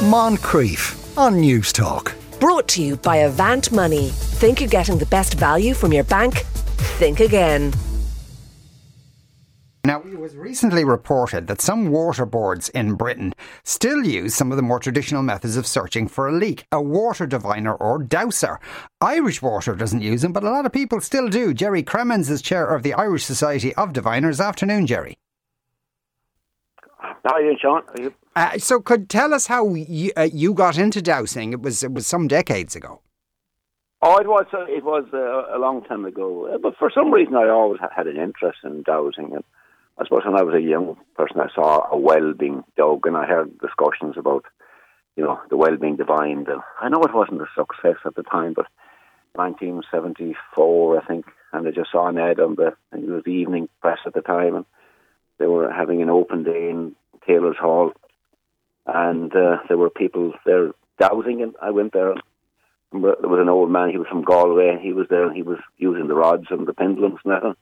[0.00, 2.14] Moncrieff on Newstalk.
[2.40, 4.08] Brought to you by Avant Money.
[4.08, 6.38] Think you're getting the best value from your bank?
[6.96, 7.74] Think again.
[9.84, 14.56] Now, it was recently reported that some water boards in Britain still use some of
[14.56, 18.58] the more traditional methods of searching for a leak, a water diviner or dowser.
[19.02, 21.52] Irish Water doesn't use them, but a lot of people still do.
[21.52, 24.40] Jerry Cremins is chair of the Irish Society of Diviners.
[24.40, 25.18] Afternoon, Jerry.
[26.98, 27.82] How are you, Sean?
[27.88, 28.14] Are you?
[28.36, 31.52] Uh, so, could tell us how you, uh, you got into dowsing?
[31.52, 33.00] It was it was some decades ago.
[34.02, 37.12] Oh, it was uh, it was uh, a long time ago, uh, but for some
[37.12, 39.44] reason I always had an interest in dowsing, and
[39.98, 43.16] I suppose when I was a young person, I saw a well being dog, and
[43.16, 44.46] I heard discussions about,
[45.16, 46.48] you know, the well being divined.
[46.48, 48.66] And I know it wasn't a success at the time, but
[49.34, 53.68] 1974, I think, and I just saw an ad on the, it was the evening
[53.82, 54.64] press at the time, and
[55.38, 57.92] they were having an open day in Tailors' Hall,
[58.86, 62.14] and uh, there were people there dowsing, and I went there.
[62.92, 63.90] There was an old man.
[63.90, 64.78] He was from Galway.
[64.82, 65.32] He was there.
[65.32, 67.56] He was using the rods and the pendulums and that.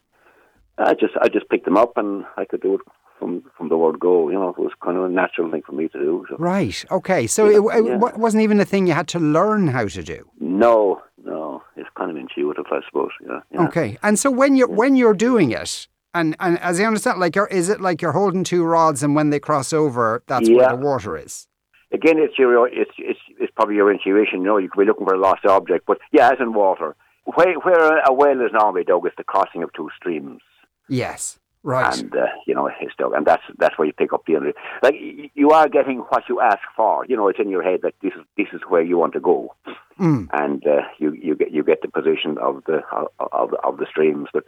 [0.78, 2.80] I just I just picked them up and I could do it
[3.18, 4.28] from from the word go.
[4.28, 6.26] You know, it was kind of a natural thing for me to do.
[6.30, 6.36] So.
[6.36, 6.84] Right.
[6.90, 7.26] Okay.
[7.26, 7.96] So yeah, it, it yeah.
[8.16, 10.28] wasn't even a thing you had to learn how to do.
[10.40, 11.62] No, no.
[11.76, 13.10] It's kind of intuitive, I suppose.
[13.26, 13.40] Yeah.
[13.50, 13.66] yeah.
[13.66, 13.98] Okay.
[14.02, 17.68] And so when you're when you're doing it, and and as I understand, like, is
[17.68, 21.16] it like you're holding two rods, and when they cross over, that's where the water
[21.16, 21.46] is?
[21.92, 24.40] Again, it's your it's it's it's probably your intuition.
[24.40, 26.96] You know, you could be looking for a lost object, but yeah, as in water.
[27.34, 30.40] Where, where a well is normally dug is the crossing of two streams.
[30.88, 31.38] Yes.
[31.62, 31.98] Right.
[31.98, 34.54] And uh, you know it's dug, and that's that's where you pick up the end.
[34.82, 34.94] Like
[35.34, 37.04] you are getting what you ask for.
[37.06, 39.20] You know, it's in your head that this is this is where you want to
[39.20, 39.54] go,
[40.00, 40.28] mm.
[40.32, 42.80] and uh, you you get you get the position of the
[43.18, 44.28] of of the streams.
[44.32, 44.44] But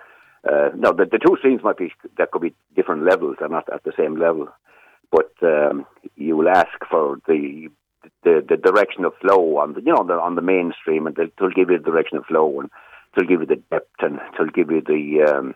[0.48, 3.36] uh, no, the, the two streams might be that could be different levels.
[3.38, 4.48] They're not at the same level,
[5.10, 7.68] but um, you will ask for the
[8.22, 11.14] the, the direction of flow on the you know the, on the main stream, and
[11.14, 12.70] they'll, they'll give you the direction of flow, and
[13.14, 15.54] they'll give you the depth, and they'll give you the um,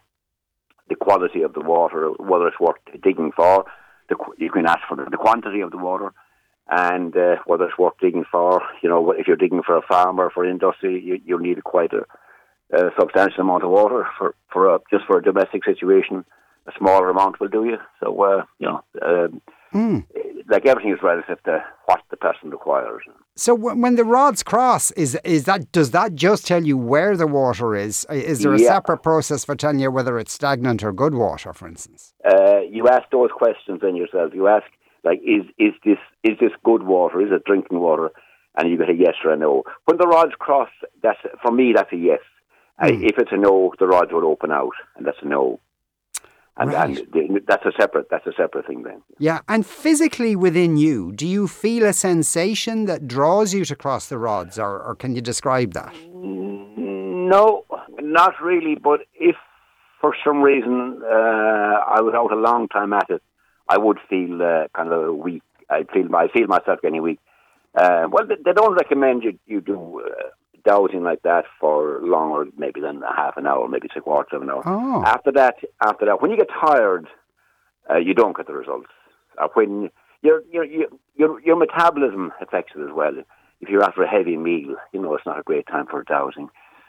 [0.89, 3.65] the quality of the water, whether it's worth digging for.
[4.11, 6.13] The, you can ask for the, quantity of the water,
[6.69, 8.61] and uh, whether it's worth digging for.
[8.83, 11.95] You know, if you're digging for a farm or for industry, you, you need quite
[11.95, 12.05] a,
[12.73, 16.25] a substantial amount of water for for a, just for a domestic situation.
[16.67, 17.77] A smaller amount will do you.
[18.03, 19.43] So, uh, you know, um,
[19.75, 20.07] mm.
[20.49, 23.03] like everything is relative to what the person requires.
[23.37, 27.27] So when the rods cross, is is that does that just tell you where the
[27.27, 28.07] water is?
[28.09, 28.69] Is there a yeah.
[28.69, 32.15] separate process for telling you whether it's stagnant or good water, for instance?
[32.25, 34.33] Uh, you ask those questions in yourself.
[34.35, 34.65] You ask
[35.05, 37.21] like, is is this is this good water?
[37.21, 38.11] Is it drinking water?
[38.57, 39.65] And you get a yes or a no.
[39.85, 40.71] When the rods cross,
[41.03, 42.21] that's for me that's a yes.
[42.81, 43.05] Mm.
[43.05, 45.61] if it's a no, the rods will open out, and that's a no.
[46.57, 46.99] And, right.
[47.15, 49.03] and, that's a separate that's a separate thing then.
[49.19, 54.09] Yeah, and physically within you, do you feel a sensation that draws you to cross
[54.09, 55.95] the rods, or, or can you describe that?
[56.13, 57.65] No,
[58.01, 58.77] not really.
[58.77, 59.37] But if
[60.01, 61.09] for some reason uh,
[61.97, 63.23] I was out a long time at it,
[63.69, 65.43] I would feel uh, kind of weak.
[65.71, 67.19] I feel I feel myself getting weak.
[67.75, 70.03] Uh, well, they, they, don't recommend you you do
[70.65, 74.43] dowsing like that for longer, maybe than a half an hour, maybe a quarter of
[74.43, 74.63] an hour.
[74.65, 75.03] Oh.
[75.05, 77.07] After that, after that, when you get tired,
[77.91, 78.89] uh, you don't get the results.
[79.41, 79.91] Uh, when
[80.23, 83.15] your your your your metabolism affects it as well.
[83.61, 86.49] If you're after a heavy meal, you know it's not a great time for dowsing.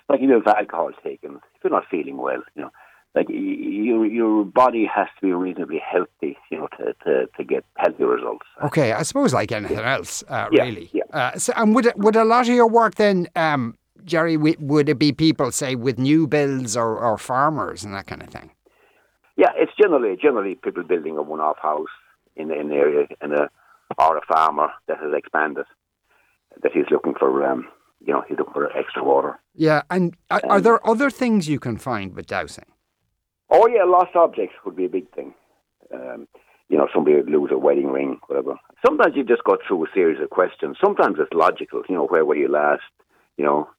[0.09, 2.71] Like you know, if alcohol's taken, if you're not feeling well, you know,
[3.15, 7.63] like your your body has to be reasonably healthy, you know, to, to, to get
[7.77, 8.45] healthy results.
[8.63, 10.89] Okay, I suppose like anything else, uh, yeah, really.
[10.93, 11.03] Yeah.
[11.13, 14.99] Uh, so, and would would a lot of your work then, um, Jerry, would it
[14.99, 18.51] be people say with new builds or, or farmers and that kind of thing?
[19.37, 21.87] Yeah, it's generally generally people building a one-off house
[22.35, 23.49] in in the area, in a
[23.97, 25.65] or a farmer that has expanded
[26.61, 27.45] that he's looking for.
[27.45, 27.67] Um,
[28.05, 29.39] you know, he's looking for extra water.
[29.55, 32.65] Yeah, and are, um, are there other things you can find with dowsing?
[33.55, 35.33] Oh yeah, lost objects would be a big thing.
[35.93, 36.27] Um,
[36.67, 38.55] you know, somebody would lose a wedding ring, whatever.
[38.85, 40.78] Sometimes you just go through a series of questions.
[40.84, 41.84] Sometimes it's logical.
[41.87, 42.81] You know, where were you last?
[43.37, 43.69] You know,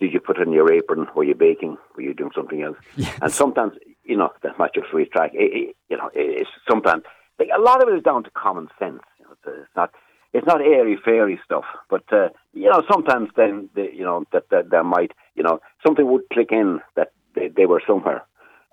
[0.00, 1.06] did you put it in your apron?
[1.14, 1.76] Were you baking?
[1.94, 2.76] Were you doing something else?
[2.96, 3.16] Yes.
[3.22, 5.36] And sometimes, you know, that might just retract.
[5.36, 7.04] It, it, you know, it's sometimes
[7.38, 9.02] like a lot of it is down to common sense.
[9.20, 9.90] You know, it's not
[10.32, 14.48] it's not airy fairy stuff, but uh, you know, sometimes then the, you know that,
[14.50, 18.22] that there might you know something would click in that they, they were somewhere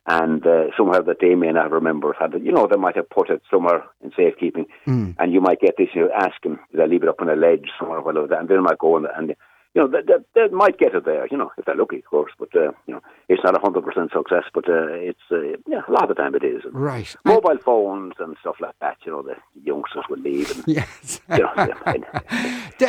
[0.07, 3.29] and uh, somewhere that they may not remember had you know they might have put
[3.29, 5.15] it somewhere in safekeeping mm.
[5.19, 7.35] and you might get this you ask them did I leave it up on a
[7.35, 9.35] ledge somewhere well and then they might go and, and
[9.75, 12.05] you know, they, they, they, might get it there, you know, if they're lucky, of
[12.05, 12.31] course.
[12.39, 15.81] But uh, you know, it's not a hundred percent success, but uh, it's uh, yeah,
[15.87, 16.63] a lot of the time it is.
[16.71, 17.15] Right.
[17.23, 18.97] Mobile and, phones and stuff like that.
[19.05, 20.49] You know, the youngsters will leave.
[20.51, 21.21] And, yes.
[21.29, 21.51] You know,
[21.85, 22.05] and,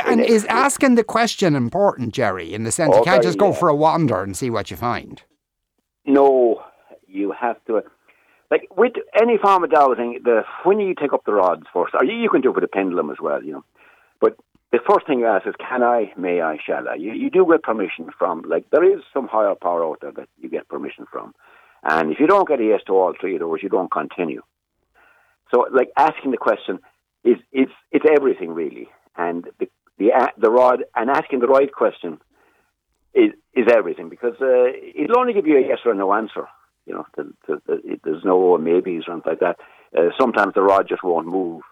[0.07, 2.55] and is asking the question important, Jerry?
[2.55, 3.57] In the sense, you can't just go yeah.
[3.57, 5.23] for a wander and see what you find.
[6.07, 6.63] No,
[7.11, 7.83] you have to.
[8.51, 12.05] Like with any form of dowsing, the when you take up the rods first, or
[12.05, 13.65] you, you can do it with a pendulum as well, you know.
[14.21, 14.37] But
[14.73, 16.95] the first thing you ask is, can I, may I, shall I?
[16.95, 20.29] You, you do get permission from, like, there is some higher power out there that
[20.39, 21.35] you get permission from.
[21.83, 24.43] And if you don't get a yes to all three of those, you don't continue.
[25.53, 26.79] So, like, asking the question
[27.25, 28.89] is, it's, it's everything, really.
[29.17, 29.69] And the,
[29.99, 32.21] the, the rod, and asking the right question
[33.13, 36.47] is, is everything because uh, it'll only give you a yes or no answer.
[36.91, 39.57] You know, the, the, the, there's no maybes or anything like that.
[39.97, 41.63] Uh, sometimes the rod just won't move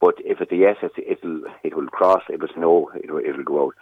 [0.00, 2.22] but if it's a yes, it's, it'll it will cross.
[2.28, 3.74] If it's no, it'll, it'll go out.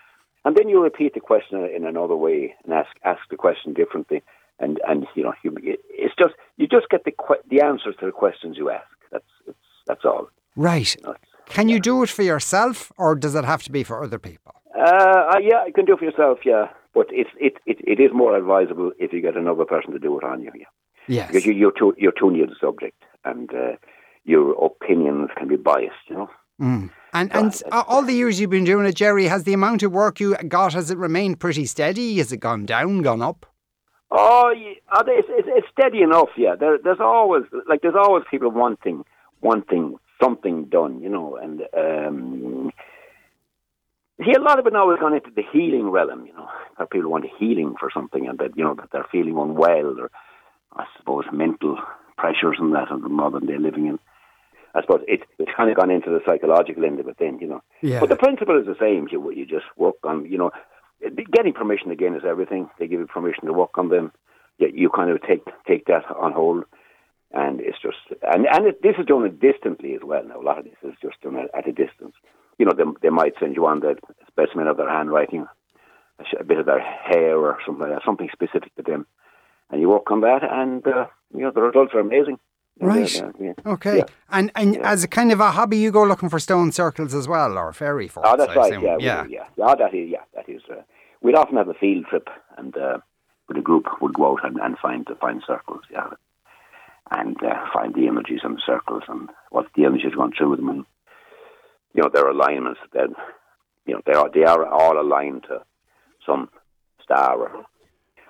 [0.44, 4.22] And then you repeat the question in another way and ask ask the question differently.
[4.58, 5.54] And and you know you,
[5.90, 7.12] it's just you just get the
[7.50, 8.86] the answers to the questions you ask.
[9.12, 10.28] That's it's, that's all.
[10.56, 10.94] Right.
[10.96, 11.14] You know,
[11.46, 14.54] Can you do it for yourself, or does it have to be for other people?
[14.74, 16.38] Uh, uh, yeah, you can do it for yourself.
[16.44, 19.98] Yeah, but it's it, it it is more advisable if you get another person to
[19.98, 20.50] do it on you.
[20.54, 20.70] Yeah.
[21.08, 21.26] Yes.
[21.28, 23.76] Because you, you're too you're too near the subject, and uh,
[24.24, 26.30] your opinions can be biased, you know.
[26.60, 26.90] Mm.
[27.12, 30.20] And and all the years you've been doing it, Jerry, has the amount of work
[30.20, 32.16] you got has it remained pretty steady?
[32.16, 33.44] Has it gone down, gone up?
[34.10, 34.54] Oh,
[34.92, 36.30] uh, it's, it's, it's steady enough.
[36.36, 39.04] Yeah, there, there's always like there's always people wanting
[39.42, 42.70] wanting something done, you know, and um,
[44.24, 46.86] see a lot of it now has gone into the healing realm, you know, where
[46.86, 50.10] people want healing for something, and that you know that they're feeling unwell or
[50.74, 51.78] I suppose mental
[52.16, 53.98] pressures and that of the modern day living in.
[54.74, 57.48] I suppose it, it's kind of gone into the psychological end of it then, you
[57.48, 57.62] know.
[57.80, 58.00] Yeah.
[58.00, 59.08] But the principle is the same.
[59.10, 60.50] You, you just work on, you know,
[61.32, 62.68] getting permission again is everything.
[62.78, 64.12] They give you permission to work on them.
[64.58, 66.64] You, you kind of take take that on hold.
[67.32, 70.40] And it's just, and, and it, this is done distantly as well now.
[70.40, 71.85] A lot of this is just done at, at a distance.
[72.66, 73.96] You know, they, they might send you on the
[74.26, 75.46] specimen of their handwriting,
[76.18, 79.06] a, a bit of their hair or something like that, something specific to them.
[79.70, 82.38] And you work on that, and, uh, you know, the results are amazing.
[82.80, 83.22] Right.
[83.22, 83.52] Uh, yeah.
[83.64, 83.98] Okay.
[83.98, 84.04] Yeah.
[84.30, 84.92] And and yeah.
[84.92, 87.72] as a kind of a hobby, you go looking for stone circles as well, or
[87.72, 88.28] fairy forts.
[88.30, 88.82] Oh, that's I right.
[88.82, 89.46] Yeah, yeah, yeah.
[89.56, 90.10] Yeah, that is.
[90.10, 90.60] Yeah, that is.
[90.70, 90.82] Uh,
[91.22, 92.28] we'd often have a field trip,
[92.58, 92.98] and uh,
[93.48, 95.84] with a group would go out and, and find find circles.
[95.90, 96.08] Yeah,
[97.12, 100.58] and uh, find the images on the circles and what the images run through with
[100.58, 100.84] them, and
[101.96, 102.80] you know their alignments.
[102.92, 103.14] Then,
[103.86, 105.62] you know, they are they are all aligned to
[106.24, 106.48] some
[107.02, 107.64] star or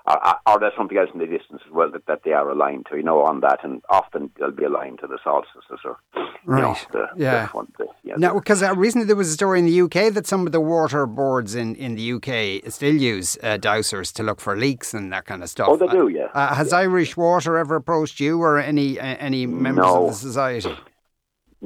[0.06, 2.86] or, or there's something else in the distance as well that, that they are aligned
[2.90, 5.98] to, you know, on that, and often they'll be aligned to the solstices or,
[6.44, 6.62] right.
[6.62, 7.48] Know, the, yeah.
[7.52, 8.14] The, the, yeah.
[8.16, 10.60] Now, because uh, recently there was a story in the UK that some of the
[10.60, 15.12] water boards in, in the UK still use uh, dowsers to look for leaks and
[15.12, 15.68] that kind of stuff.
[15.70, 16.28] Oh, they do, yeah.
[16.32, 16.78] Uh, has yeah.
[16.78, 20.04] Irish Water ever approached you or any any members no.
[20.04, 20.76] of the society?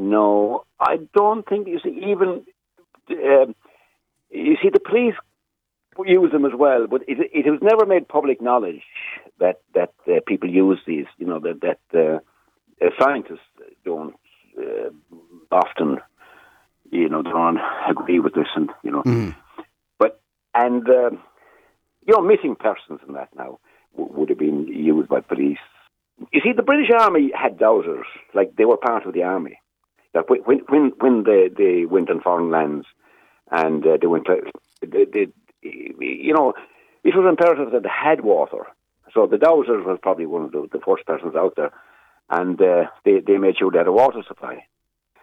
[0.01, 2.47] No, I don't think, you see, even.
[3.11, 3.55] Um,
[4.31, 5.15] you see, the police
[6.07, 8.83] use them as well, but it, it was never made public knowledge
[9.41, 11.07] that that uh, people use these.
[11.19, 13.41] You know that that uh, uh, scientists
[13.85, 14.15] don't
[14.59, 14.91] uh,
[15.51, 15.99] often,
[16.91, 17.59] you know, don't
[17.89, 19.35] agree with this, and you know, mm.
[19.99, 20.21] but
[20.55, 21.11] and uh,
[22.07, 23.59] you know, missing persons and that now
[23.97, 25.59] w- would have been used by police.
[26.33, 28.05] You see, the British Army had dowsers,
[28.35, 29.60] like they were part of the army.
[30.15, 32.87] Like when when when they they went on foreign lands
[33.51, 34.43] and uh, they went to,
[34.81, 35.29] they, they
[35.63, 36.55] you know,
[37.05, 38.67] it was imperative that they had water.
[39.13, 41.73] So the Dowsers was probably one of the, the first persons out there,
[42.29, 44.65] and uh, they they made sure they had a water supply.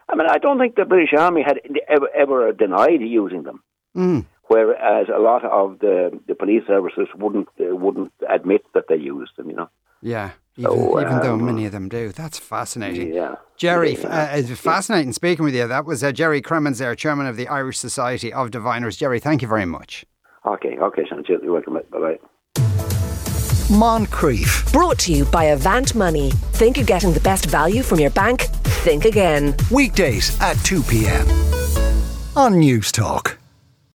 [0.10, 1.60] I mean, I don't think the British Army had
[1.90, 3.62] ever, ever denied using them,
[3.96, 4.26] mm.
[4.48, 9.36] whereas a lot of the, the police services wouldn't uh, wouldn't admit that they used
[9.38, 9.50] them.
[9.50, 9.70] You know.
[10.02, 10.32] Yeah.
[10.58, 12.12] Even, so, even um, though many of them do.
[12.12, 13.14] That's fascinating.
[13.14, 13.36] Yeah.
[13.58, 14.30] Jerry, yeah.
[14.34, 15.68] Uh, it's fascinating speaking with you.
[15.68, 18.98] That was uh, Jerry Cremins there, Chairman of the Irish Society of Diviners.
[18.98, 20.06] Jerry, thank you very much.
[20.46, 21.24] Okay, okay, Sean.
[21.28, 21.74] You're welcome.
[21.74, 22.18] Bye bye.
[23.70, 24.72] Moncrieff.
[24.72, 26.32] Brought to you by Avant Money.
[26.54, 28.44] Think you're getting the best value from your bank?
[28.84, 29.56] Think again.
[29.70, 31.28] Weekdays at 2 p.m.
[32.36, 33.37] on Newstalk.